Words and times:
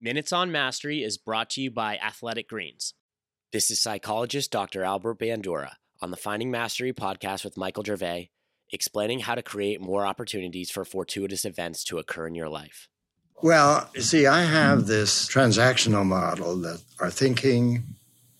Minutes 0.00 0.32
on 0.32 0.52
Mastery 0.52 1.02
is 1.02 1.18
brought 1.18 1.50
to 1.50 1.60
you 1.60 1.72
by 1.72 1.96
Athletic 1.96 2.48
Greens. 2.48 2.94
This 3.52 3.68
is 3.68 3.82
psychologist 3.82 4.52
Dr. 4.52 4.84
Albert 4.84 5.18
Bandura 5.18 5.72
on 6.00 6.12
the 6.12 6.16
Finding 6.16 6.52
Mastery 6.52 6.92
podcast 6.92 7.42
with 7.42 7.56
Michael 7.56 7.82
Gervais, 7.82 8.30
explaining 8.70 9.18
how 9.18 9.34
to 9.34 9.42
create 9.42 9.80
more 9.80 10.06
opportunities 10.06 10.70
for 10.70 10.84
fortuitous 10.84 11.44
events 11.44 11.82
to 11.82 11.98
occur 11.98 12.28
in 12.28 12.36
your 12.36 12.48
life. 12.48 12.88
Well, 13.42 13.90
you 13.92 14.02
see, 14.02 14.28
I 14.28 14.44
have 14.44 14.86
this 14.86 15.26
transactional 15.26 16.06
model 16.06 16.54
that 16.58 16.80
our 17.00 17.10
thinking 17.10 17.82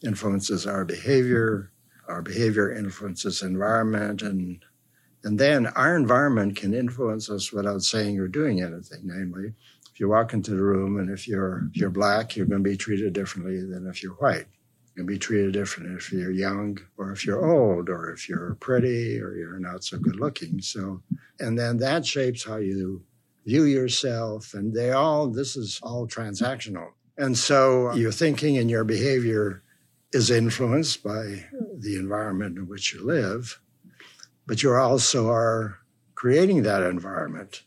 influences 0.00 0.64
our 0.64 0.84
behavior, 0.84 1.72
our 2.06 2.22
behavior 2.22 2.72
influences 2.72 3.42
environment, 3.42 4.22
and 4.22 4.64
and 5.24 5.40
then 5.40 5.66
our 5.66 5.96
environment 5.96 6.54
can 6.54 6.72
influence 6.72 7.28
us 7.28 7.52
without 7.52 7.82
saying 7.82 8.20
or 8.20 8.28
doing 8.28 8.62
anything. 8.62 9.00
Namely, 9.02 9.54
you 10.00 10.08
walk 10.08 10.32
into 10.32 10.52
the 10.52 10.62
room 10.62 10.98
and 10.98 11.10
if 11.10 11.26
you're 11.26 11.68
if 11.70 11.76
you're 11.76 11.90
black, 11.90 12.36
you're 12.36 12.46
going 12.46 12.62
to 12.62 12.70
be 12.70 12.76
treated 12.76 13.12
differently 13.12 13.60
than 13.60 13.86
if 13.88 14.02
you're 14.02 14.14
white. 14.14 14.46
You're 14.94 15.04
going 15.04 15.08
to 15.08 15.12
be 15.14 15.18
treated 15.18 15.52
differently 15.52 15.94
if 15.96 16.12
you're 16.12 16.30
young 16.30 16.78
or 16.96 17.12
if 17.12 17.24
you're 17.24 17.44
old 17.44 17.88
or 17.88 18.10
if 18.10 18.28
you're 18.28 18.56
pretty 18.60 19.20
or 19.20 19.34
you're 19.34 19.58
not 19.58 19.84
so 19.84 19.98
good 19.98 20.16
looking. 20.16 20.60
So, 20.60 21.02
and 21.38 21.58
then 21.58 21.78
that 21.78 22.06
shapes 22.06 22.44
how 22.44 22.56
you 22.56 23.04
view 23.46 23.64
yourself. 23.64 24.54
And 24.54 24.74
they 24.74 24.92
all 24.92 25.28
this 25.28 25.56
is 25.56 25.80
all 25.82 26.06
transactional. 26.06 26.90
And 27.16 27.36
so 27.36 27.92
your 27.94 28.12
thinking 28.12 28.58
and 28.58 28.70
your 28.70 28.84
behavior 28.84 29.62
is 30.12 30.30
influenced 30.30 31.02
by 31.02 31.44
the 31.78 31.96
environment 31.96 32.56
in 32.56 32.68
which 32.68 32.94
you 32.94 33.04
live, 33.04 33.60
but 34.46 34.62
you 34.62 34.72
also 34.74 35.30
are 35.30 35.78
creating 36.14 36.62
that 36.62 36.82
environment 36.82 37.62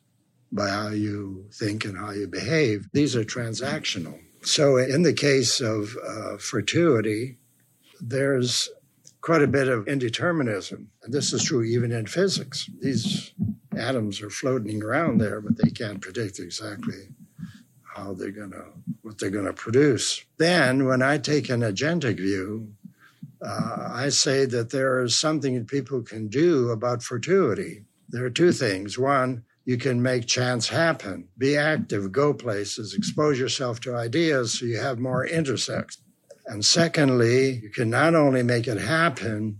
by 0.51 0.69
how 0.69 0.89
you 0.89 1.45
think 1.53 1.85
and 1.85 1.97
how 1.97 2.11
you 2.11 2.27
behave. 2.27 2.89
These 2.93 3.15
are 3.15 3.23
transactional. 3.23 4.19
So, 4.43 4.77
in 4.77 5.03
the 5.03 5.13
case 5.13 5.61
of 5.61 5.95
uh, 6.05 6.37
fortuity, 6.37 7.37
there's 7.99 8.69
quite 9.21 9.43
a 9.43 9.47
bit 9.47 9.67
of 9.67 9.85
indeterminism. 9.85 10.87
And 11.03 11.13
this 11.13 11.31
is 11.31 11.43
true 11.43 11.63
even 11.63 11.91
in 11.91 12.07
physics. 12.07 12.69
These 12.79 13.33
atoms 13.77 14.21
are 14.21 14.31
floating 14.31 14.83
around 14.83 15.19
there, 15.19 15.39
but 15.41 15.57
they 15.57 15.69
can't 15.69 16.01
predict 16.01 16.39
exactly 16.39 17.09
how 17.95 18.13
they're 18.13 18.31
going 18.31 18.51
to, 18.51 18.65
what 19.03 19.19
they're 19.19 19.29
going 19.29 19.45
to 19.45 19.53
produce. 19.53 20.25
Then, 20.37 20.85
when 20.85 21.01
I 21.01 21.17
take 21.17 21.49
an 21.49 21.61
agentic 21.61 22.17
view, 22.17 22.73
uh, 23.45 23.89
I 23.91 24.09
say 24.09 24.45
that 24.45 24.71
there 24.71 25.03
is 25.03 25.19
something 25.19 25.55
that 25.55 25.67
people 25.67 26.01
can 26.01 26.27
do 26.27 26.69
about 26.69 27.03
fortuity. 27.03 27.83
There 28.09 28.25
are 28.25 28.29
two 28.29 28.51
things. 28.51 28.97
One, 28.97 29.43
you 29.65 29.77
can 29.77 30.01
make 30.01 30.25
chance 30.25 30.67
happen. 30.69 31.27
Be 31.37 31.57
active, 31.57 32.11
go 32.11 32.33
places, 32.33 32.93
expose 32.93 33.39
yourself 33.39 33.79
to 33.81 33.95
ideas 33.95 34.59
so 34.59 34.65
you 34.65 34.79
have 34.79 34.99
more 34.99 35.25
intersects. 35.25 35.97
And 36.47 36.65
secondly, 36.65 37.59
you 37.63 37.69
can 37.69 37.89
not 37.89 38.15
only 38.15 38.43
make 38.43 38.67
it 38.67 38.79
happen, 38.79 39.59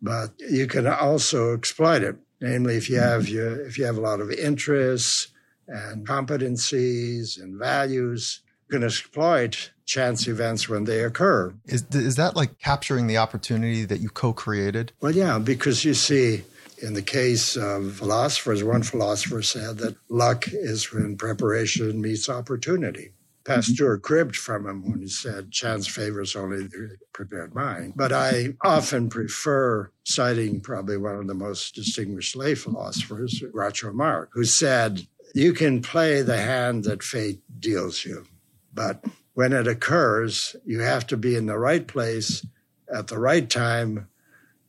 but 0.00 0.30
you 0.38 0.66
can 0.66 0.86
also 0.86 1.54
exploit 1.54 2.02
it. 2.02 2.16
Namely, 2.40 2.76
if 2.76 2.88
you 2.88 3.00
have 3.00 3.28
your, 3.28 3.66
if 3.66 3.78
you 3.78 3.84
have 3.84 3.98
a 3.98 4.00
lot 4.00 4.20
of 4.20 4.30
interests 4.30 5.28
and 5.66 6.06
competencies 6.06 7.40
and 7.40 7.58
values, 7.58 8.40
you 8.68 8.78
can 8.78 8.86
exploit 8.86 9.72
chance 9.86 10.28
events 10.28 10.68
when 10.68 10.84
they 10.84 11.02
occur. 11.02 11.52
Is 11.64 11.84
is 11.90 12.16
that 12.16 12.36
like 12.36 12.58
capturing 12.58 13.08
the 13.08 13.16
opportunity 13.16 13.84
that 13.86 13.98
you 13.98 14.08
co-created? 14.08 14.92
Well, 15.00 15.12
yeah, 15.12 15.38
because 15.38 15.84
you 15.84 15.94
see, 15.94 16.44
in 16.82 16.94
the 16.94 17.02
case 17.02 17.56
of 17.56 17.96
philosophers, 17.96 18.62
one 18.62 18.82
philosopher 18.82 19.42
said 19.42 19.78
that 19.78 19.96
luck 20.08 20.44
is 20.48 20.92
when 20.92 21.16
preparation 21.16 22.00
meets 22.00 22.28
opportunity. 22.28 23.12
Pasteur 23.44 23.96
mm-hmm. 23.96 24.02
cribbed 24.02 24.36
from 24.36 24.66
him 24.66 24.88
when 24.88 25.00
he 25.00 25.08
said, 25.08 25.50
chance 25.50 25.86
favors 25.86 26.36
only 26.36 26.64
the 26.64 26.96
prepared 27.12 27.54
mind. 27.54 27.94
But 27.96 28.12
I 28.12 28.54
often 28.62 29.08
prefer 29.08 29.90
citing 30.04 30.60
probably 30.60 30.98
one 30.98 31.16
of 31.16 31.26
the 31.26 31.34
most 31.34 31.74
distinguished 31.74 32.36
lay 32.36 32.54
philosophers, 32.54 33.42
Groucho 33.54 33.94
Marx, 33.94 34.30
who 34.34 34.44
said, 34.44 35.06
You 35.34 35.54
can 35.54 35.80
play 35.80 36.20
the 36.20 36.36
hand 36.36 36.84
that 36.84 37.02
fate 37.02 37.40
deals 37.58 38.04
you, 38.04 38.26
but 38.74 39.04
when 39.32 39.52
it 39.52 39.66
occurs, 39.66 40.56
you 40.66 40.80
have 40.80 41.06
to 41.06 41.16
be 41.16 41.34
in 41.34 41.46
the 41.46 41.58
right 41.58 41.86
place 41.86 42.44
at 42.92 43.06
the 43.06 43.18
right 43.18 43.48
time 43.48 44.08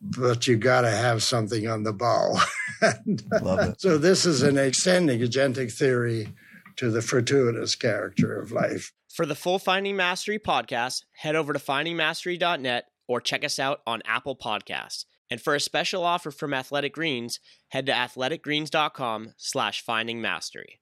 but 0.01 0.47
you 0.47 0.57
got 0.57 0.81
to 0.81 0.91
have 0.91 1.23
something 1.23 1.67
on 1.67 1.83
the 1.83 1.93
ball. 1.93 2.39
Love 3.41 3.59
it. 3.59 3.81
So 3.81 3.97
this 3.97 4.25
is 4.25 4.41
an 4.41 4.57
extending 4.57 5.19
agentic 5.19 5.71
theory 5.71 6.33
to 6.77 6.89
the 6.89 7.01
fortuitous 7.01 7.75
character 7.75 8.39
of 8.39 8.51
life. 8.51 8.93
For 9.13 9.25
the 9.25 9.35
full 9.35 9.59
Finding 9.59 9.97
Mastery 9.97 10.39
podcast, 10.39 11.03
head 11.17 11.35
over 11.35 11.51
to 11.51 11.59
findingmastery.net 11.59 12.85
or 13.07 13.19
check 13.19 13.43
us 13.43 13.59
out 13.59 13.81
on 13.85 14.01
Apple 14.05 14.37
Podcasts. 14.37 15.05
And 15.29 15.41
for 15.41 15.55
a 15.55 15.59
special 15.59 16.03
offer 16.03 16.31
from 16.31 16.53
Athletic 16.53 16.93
Greens, 16.93 17.39
head 17.69 17.85
to 17.87 17.91
athleticgreens.com 17.91 19.33
slash 19.37 19.83
findingmastery. 19.85 20.78